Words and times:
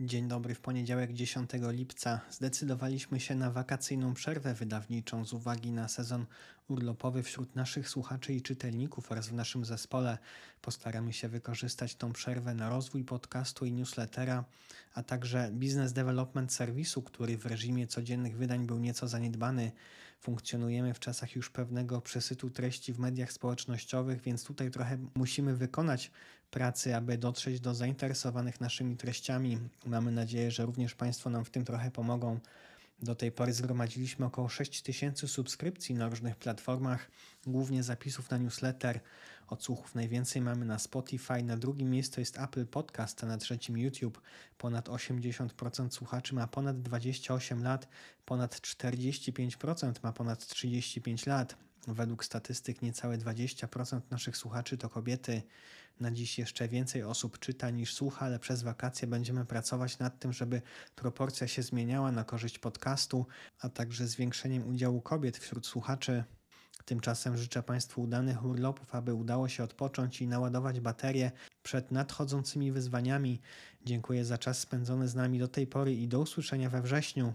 Dzień 0.00 0.28
dobry, 0.28 0.54
w 0.54 0.60
poniedziałek 0.60 1.12
10 1.12 1.50
lipca 1.54 2.20
zdecydowaliśmy 2.30 3.20
się 3.20 3.34
na 3.34 3.50
wakacyjną 3.50 4.14
przerwę 4.14 4.54
wydawniczą 4.54 5.24
z 5.24 5.32
uwagi 5.32 5.72
na 5.72 5.88
sezon 5.88 6.26
urlopowy 6.68 7.22
wśród 7.22 7.56
naszych 7.56 7.88
słuchaczy 7.88 8.34
i 8.34 8.42
czytelników 8.42 9.12
oraz 9.12 9.28
w 9.28 9.32
naszym 9.32 9.64
zespole. 9.64 10.18
Postaramy 10.62 11.12
się 11.12 11.28
wykorzystać 11.28 11.94
tą 11.94 12.12
przerwę 12.12 12.54
na 12.54 12.68
rozwój 12.68 13.04
podcastu 13.04 13.66
i 13.66 13.72
newslettera, 13.72 14.44
a 14.94 15.02
także 15.02 15.50
business 15.52 15.92
development 15.92 16.52
serwisu, 16.52 17.02
który 17.02 17.38
w 17.38 17.46
reżimie 17.46 17.86
codziennych 17.86 18.36
wydań 18.36 18.66
był 18.66 18.78
nieco 18.78 19.08
zaniedbany. 19.08 19.72
Funkcjonujemy 20.20 20.94
w 20.94 21.00
czasach 21.00 21.36
już 21.36 21.50
pewnego 21.50 22.00
przesytu 22.00 22.50
treści 22.50 22.92
w 22.92 22.98
mediach 22.98 23.32
społecznościowych, 23.32 24.20
więc 24.20 24.44
tutaj 24.44 24.70
trochę 24.70 24.98
musimy 25.14 25.56
wykonać 25.56 26.10
pracy, 26.50 26.96
aby 26.96 27.18
dotrzeć 27.18 27.60
do 27.60 27.74
zainteresowanych 27.74 28.60
naszymi 28.60 28.96
treściami. 28.96 29.58
Mamy 29.86 30.12
nadzieję, 30.12 30.50
że 30.50 30.66
również 30.66 30.94
Państwo 30.94 31.30
nam 31.30 31.44
w 31.44 31.50
tym 31.50 31.64
trochę 31.64 31.90
pomogą. 31.90 32.40
Do 33.02 33.14
tej 33.14 33.32
pory 33.32 33.52
zgromadziliśmy 33.52 34.26
około 34.26 34.48
6 34.48 34.82
tysięcy 34.82 35.28
subskrypcji 35.28 35.94
na 35.94 36.08
różnych 36.08 36.36
platformach, 36.36 37.10
głównie 37.46 37.82
zapisów 37.82 38.30
na 38.30 38.38
newsletter. 38.38 39.00
Odsłuchów 39.48 39.94
najwięcej 39.94 40.42
mamy 40.42 40.64
na 40.64 40.78
Spotify, 40.78 41.42
na 41.42 41.56
drugim 41.56 41.90
miejscu 41.90 42.20
jest 42.20 42.38
Apple 42.38 42.66
Podcast, 42.66 43.24
a 43.24 43.26
na 43.26 43.38
trzecim 43.38 43.78
YouTube. 43.78 44.20
Ponad 44.58 44.88
80% 44.88 45.90
słuchaczy 45.90 46.34
ma 46.34 46.46
ponad 46.46 46.82
28 46.82 47.62
lat, 47.62 47.88
ponad 48.24 48.54
45% 48.54 49.92
ma 50.02 50.12
ponad 50.12 50.46
35 50.46 51.26
lat. 51.26 51.56
Według 51.86 52.24
statystyk 52.24 52.82
niecałe 52.82 53.18
20% 53.18 54.00
naszych 54.10 54.36
słuchaczy 54.36 54.78
to 54.78 54.88
kobiety. 54.88 55.42
Na 56.00 56.10
dziś 56.10 56.38
jeszcze 56.38 56.68
więcej 56.68 57.02
osób 57.02 57.38
czyta 57.38 57.70
niż 57.70 57.94
słucha, 57.94 58.26
ale 58.26 58.38
przez 58.38 58.62
wakacje 58.62 59.08
będziemy 59.08 59.44
pracować 59.44 59.98
nad 59.98 60.18
tym, 60.18 60.32
żeby 60.32 60.62
proporcja 60.94 61.48
się 61.48 61.62
zmieniała 61.62 62.12
na 62.12 62.24
korzyść 62.24 62.58
podcastu, 62.58 63.26
a 63.60 63.68
także 63.68 64.06
zwiększeniem 64.06 64.68
udziału 64.68 65.00
kobiet 65.00 65.36
wśród 65.36 65.66
słuchaczy. 65.66 66.24
Tymczasem 66.84 67.36
życzę 67.36 67.62
Państwu 67.62 68.02
udanych 68.02 68.44
urlopów, 68.44 68.94
aby 68.94 69.14
udało 69.14 69.48
się 69.48 69.64
odpocząć 69.64 70.22
i 70.22 70.26
naładować 70.26 70.80
baterie 70.80 71.30
przed 71.62 71.90
nadchodzącymi 71.90 72.72
wyzwaniami. 72.72 73.40
Dziękuję 73.84 74.24
za 74.24 74.38
czas 74.38 74.58
spędzony 74.58 75.08
z 75.08 75.14
nami 75.14 75.38
do 75.38 75.48
tej 75.48 75.66
pory 75.66 75.94
i 75.94 76.08
do 76.08 76.20
usłyszenia 76.20 76.70
we 76.70 76.82
wrześniu. 76.82 77.34